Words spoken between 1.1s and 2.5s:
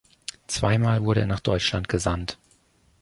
er nach Deutschland gesandt.